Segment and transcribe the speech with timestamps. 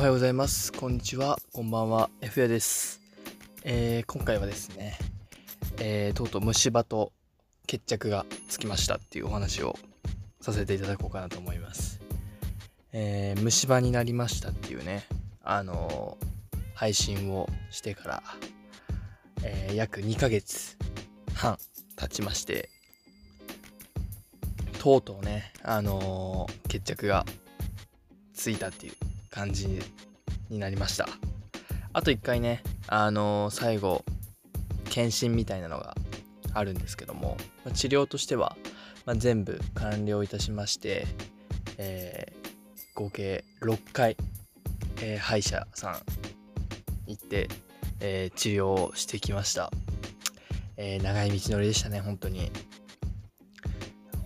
[0.00, 0.72] はようございます。
[0.72, 1.38] こんにちは。
[1.52, 2.08] こんばんは。
[2.22, 3.02] F やです。
[3.64, 4.96] えー今回はですね、
[5.78, 7.12] えーとうとう虫歯と
[7.66, 9.76] 決着がつきましたっていうお話を
[10.40, 12.00] させていただこうかなと思います。
[12.94, 15.04] えー虫歯になりましたっていうね、
[15.42, 16.26] あのー
[16.74, 18.22] 配信をしてから、
[19.44, 20.78] え約2ヶ月
[21.34, 21.58] 半
[21.96, 22.70] 経ちまして、
[24.78, 27.26] とうとうね、あの決着が
[28.32, 29.80] ついたっていう感じ
[30.48, 31.08] になりました。
[31.92, 34.04] あと一回ねあのー最後
[34.84, 35.94] 検診みたいなのが
[36.52, 38.56] あるんですけども、まあ治療としては、
[39.06, 41.06] まあ全部完了いたしまして、
[41.78, 42.40] えー
[42.94, 44.16] 合計6回、
[45.00, 45.96] えー歯医者さん
[47.06, 47.48] 行って、
[48.00, 49.70] え治療をしてきました、
[50.76, 52.50] え長い道のりでしたね本当に。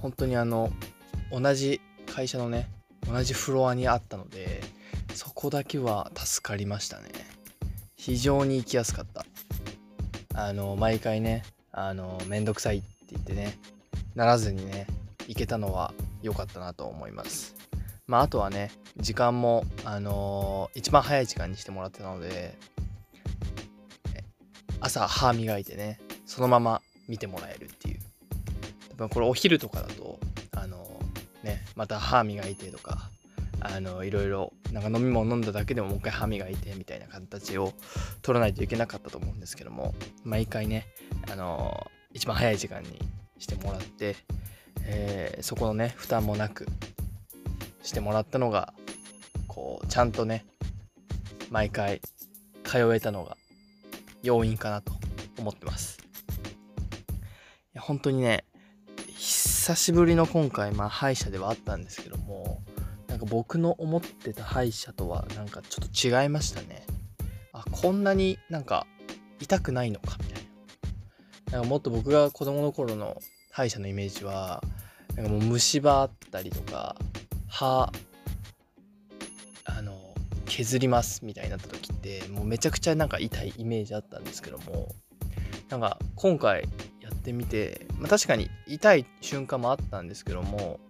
[0.01, 0.71] 本当にあの
[1.31, 1.81] 同じ
[2.15, 2.69] 会社のね
[3.11, 4.54] 同じフロアにあったので
[5.15, 7.09] そこだけは助かりましたね。
[7.97, 9.25] 非常に行きやすかった。
[10.35, 13.57] あの毎回ねあのめんどくさいって言ってね
[14.15, 14.87] ならずにね
[15.29, 17.55] 行けたのは良かったなと思います。
[18.07, 22.57] まああとはね時間もあの一番早い時間にしてもらってたので
[24.81, 28.01] 朝歯磨いてねそのまま見てもらえるっていう。
[28.91, 30.19] 多分これお昼とかだと
[30.53, 31.01] あの
[31.43, 33.11] ねまた歯磨いてとか
[33.65, 37.73] あのいろいろなんか飲み物飲んだだけでももう一回歯磨いてみたいな形を
[38.23, 40.87] 取らないといけなかったと思うんですけども毎回ね
[41.31, 43.01] あの一番早い時間に
[43.39, 44.17] してもらって、
[44.83, 46.67] えーそこのね負担もなく
[47.83, 48.75] してもらったのが
[49.49, 50.45] こうちゃんとね
[51.51, 52.01] 毎回
[52.65, 53.37] 通えたのが
[54.23, 54.93] 要因かなと
[55.39, 55.99] 思ってます。
[57.75, 58.45] いや本当にね
[59.17, 62.54] 久しぶりの今回まあ歯医者ではあったんですけども
[63.15, 66.85] なんか僕の思ってた歯医者とはなんかちょっと違いましたね。
[67.53, 68.89] あこんなになんか
[69.39, 70.43] 痛くないのかみたい
[71.53, 71.53] な。
[71.53, 73.17] なんかもっと僕が子供の頃の
[73.53, 74.65] 歯医者のイメージは
[75.15, 76.97] なんかもう虫歯あったりとか
[77.47, 77.93] 歯
[79.65, 79.97] あの
[80.47, 84.89] 削りますみたいになった時ってもうめちゃくちゃなんか痛いイメージあったんですけども
[85.69, 86.69] なんか今回
[87.01, 90.81] やってみて、まあ、確かに痛い瞬間もあったんですけども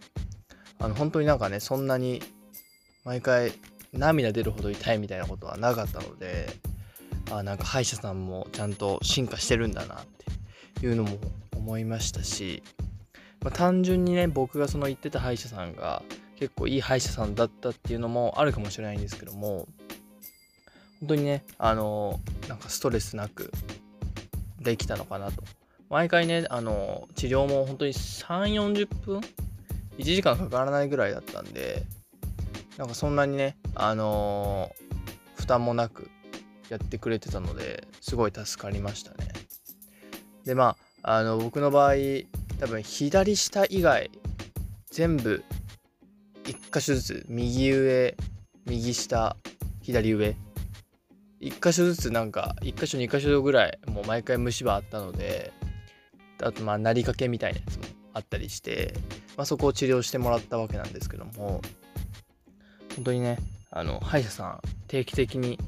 [0.84, 2.22] あの本当になんかねそんなに
[3.04, 3.52] 毎回
[3.94, 6.46] 涙出るほど痛いみたいなことはなかったので
[7.30, 10.04] あなんか歯医者さんもちゃんと進化してるんだなっ
[10.78, 11.16] ていうのも
[11.56, 12.62] 思いましたし、
[13.40, 16.02] まあ、単純にね僕がその言ってた歯医者さんが
[16.36, 19.66] 結構いい歯医者さんだったっていうのもあるかもしれないんですけども
[21.00, 23.50] 本当にねあのなんかストレスなく
[24.60, 25.42] できたのかなと。
[25.90, 29.20] 毎回ねあの治療も本当に3 4 0分
[29.98, 31.84] 1時間かからないぐらいだったんで
[32.76, 34.84] なんかそんなにねあのー
[35.44, 36.08] 負担もなく
[36.70, 39.28] やってくれてたのですごい助かりましたね。
[40.46, 41.92] でまああの僕の場合
[42.58, 44.10] 多分左下以外
[44.90, 45.44] 全部
[46.44, 48.16] 1箇所ずつ右上
[48.64, 49.36] 右下
[49.82, 50.34] 左上。
[51.42, 55.52] 1箇所ずつなんか1箇所2箇所ぐらいもう毎回虫歯あったので
[56.42, 57.84] あとまあなりかけみたいなやつも
[58.14, 58.94] あったりして、
[59.36, 61.60] まあ、そこを治療してもらったわけなんですけども。
[62.94, 63.38] 本当にね
[63.70, 65.58] あの歯医者さん定期的に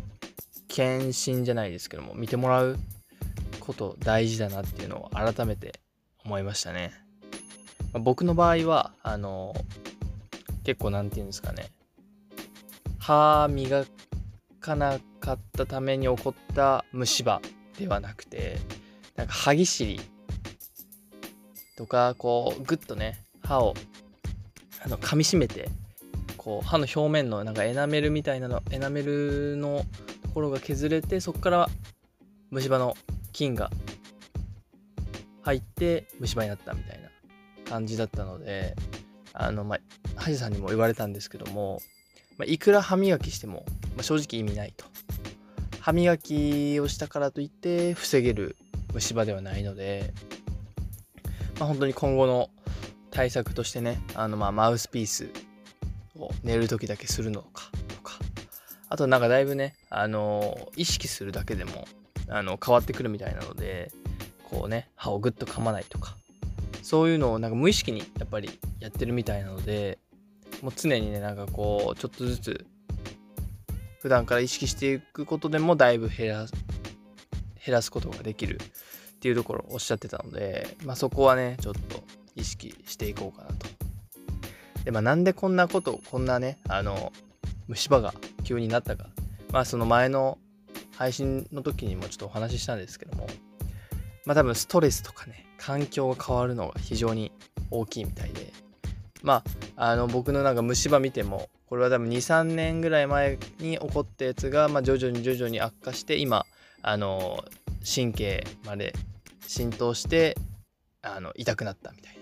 [0.69, 2.79] 検診じゃないですけども見てもらう
[3.61, 5.81] こと大事だなっていうのを改めて
[6.25, 6.93] 思いましたね、
[7.93, 9.55] まあ僕の場合はあの
[10.65, 11.71] 結構なんていうんですかね。
[12.99, 13.85] 歯磨
[14.59, 17.41] かなかったために起こった虫歯
[17.79, 18.59] ではなくて
[19.15, 20.01] なんか歯ぎしり
[21.77, 23.75] とかこうグッとね歯を
[24.85, 25.69] あの噛みしめて
[26.37, 29.85] こう歯の表面のなんかエナメルみたいなのエナメルの
[30.23, 31.69] ところが削れてそこから
[32.51, 32.95] 虫歯の
[33.33, 33.71] 菌が
[35.43, 37.09] 入って虫歯になったみたいな
[37.69, 38.75] 感じだったので
[39.33, 39.81] あのまあ
[40.17, 41.81] 歯医者さんにも言われたんですけども、
[42.39, 43.65] まあ、いくら歯磨きしても、
[43.95, 44.85] まあ、正直意味ないと。
[45.81, 48.57] 歯磨きをしたからといって防げる
[48.93, 50.13] 虫歯ではないので
[51.59, 52.51] まあ、本当に今後の
[53.17, 55.31] 対策としてねあのまあマウスピース
[56.19, 58.19] を寝る時だけするのかとか。
[58.91, 61.89] あとなんかだいぶねあの意識するだけでも
[62.29, 63.91] あの変わってくるみたいなので
[64.45, 66.17] こうね歯をグッと噛まないとか。
[66.83, 69.99] そういうのをなんか無意識にやっぱりやってるみたいなので
[70.63, 72.67] もう常にねなんかこうちょっとずつ
[74.03, 76.47] 普段から意識していくことでもだいぶ減ら
[77.65, 78.61] 減らすことができる
[79.17, 82.05] っていうところをおっしゃってたので、まあ、そこはねちょっと
[82.37, 83.67] 意識していこうかなと。
[84.85, 87.13] でまあなんでこんなことこんなねあの
[87.67, 89.07] 虫歯が急になったか。
[89.53, 90.39] まあその前の
[90.97, 93.27] 配信の時にもちょっとお話ししたんですけども。
[94.25, 97.33] まあ多分ストレスとかね環境が変わるのが非常に
[97.71, 98.53] 大きいみたいで。
[99.23, 99.43] ま
[99.77, 106.47] ああの僕のなんか虫歯見てもこれは多分23年ぐらい前に起こったやつが、まあ、徐々に徐々に悪化して今
[106.83, 107.45] あの
[107.85, 108.95] 神経まで
[109.47, 110.37] 浸透して
[111.03, 112.16] あの痛くなったみたいな。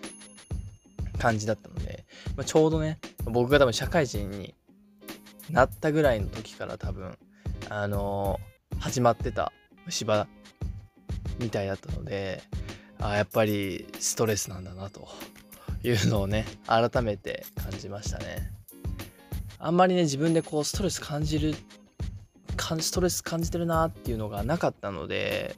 [1.18, 2.04] 感じだったので、
[2.36, 4.54] まあ、ちょうどね僕が多分社会人に
[5.50, 7.16] なったぐらいの時から多分
[7.68, 8.40] あの
[8.78, 9.52] 始まってた
[9.86, 10.26] 虫歯
[11.38, 12.42] みたいだったので
[13.00, 15.08] あやっぱりストレスなんだなと
[15.82, 18.52] いうのをね改めて感じましたね。
[19.58, 21.54] あんまりね自分でこうストレス感じる
[22.80, 25.56] ストレス感じてるなっていうのがなかったので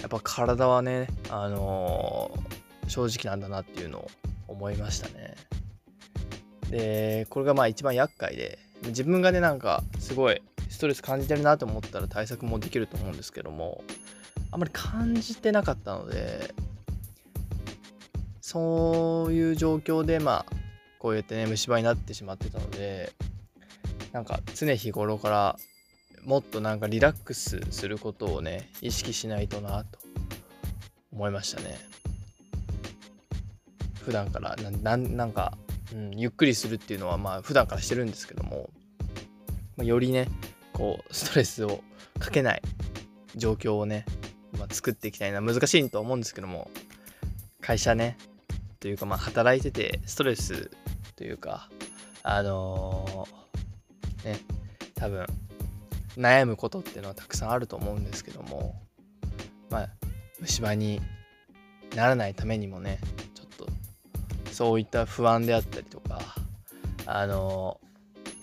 [0.00, 4.10] やっぱ体はねあのー、正直なんだなっていうのを
[4.48, 5.34] 思いましたね。
[6.70, 13.84] でこれがまあ一番厄介で自分がねなんかすごいストレス感じてるなと思ったら対策もできると思うんですけども
[14.50, 16.54] あんまり感じてなかったので
[18.40, 20.52] そういう状況でまあ
[20.98, 23.12] こうやってね虫歯になってしまってたので
[24.12, 25.56] なんか常日頃から
[26.24, 29.98] もっとなんかリラックスすることをね意識しないとなと
[31.12, 31.78] 思いましたね。
[34.04, 35.56] 普段からななんか、
[35.92, 38.70] うん、ゆっくりするっていうのはまあ普段からしてるんですけども、
[39.76, 40.28] まあ、よりね
[40.72, 41.82] こうストレスを
[42.18, 42.62] かけない
[43.34, 44.04] 状況をね、
[44.58, 46.70] まあ、作っていきたいな難しいと思うんですけども
[47.60, 48.18] 会社ね
[48.80, 50.70] というかまあ働いててストレス
[51.16, 51.70] というか
[52.22, 54.38] あのー、ね
[54.94, 55.26] 多分
[56.16, 58.80] 悩むことっていうのはたくさんあると思うんですけども
[59.70, 59.88] まあ
[60.40, 61.00] 虫歯に
[61.94, 62.98] ならないためにもね
[64.54, 66.20] そういった不安であったりとか
[67.06, 67.80] あの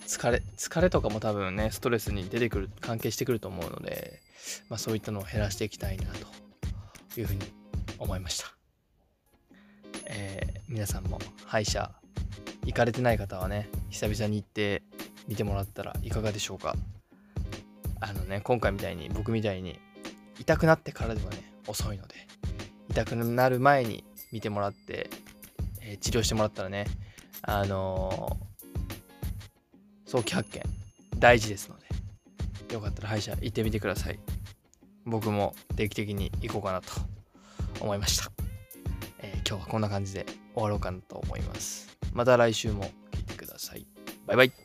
[0.06, 4.20] 疲れ疲れとかも多分ねストレスに出てくる関係してくると思うので、
[4.68, 7.40] まあ、そういったのを減らしていきたいなというふうに
[7.98, 8.46] 思いました、
[10.04, 11.90] えー、皆さんも歯医者
[12.66, 14.82] 行かれてない方はね久々に行って
[15.26, 16.74] 見てもらったらいかがでしょうか。
[18.00, 19.78] あのね今回みたいに僕みたいに
[20.38, 22.16] 痛くなってからではね遅いので
[22.90, 25.08] 痛くなる前に見てもらって、
[25.92, 26.86] えー、治療してもらったらね
[27.42, 30.62] あのー、早期発見
[31.18, 31.76] 大事ですの
[32.68, 34.18] でよかったら歯医者行ってみてください。
[35.04, 36.92] 僕も定期的に行こうかなと
[37.80, 38.30] 思いました、
[39.18, 40.24] えー、今日はこんな感じで
[40.54, 41.98] 終わろうかなと思います。
[42.12, 43.86] また来週も聞いてください。
[44.26, 44.61] バイバイ。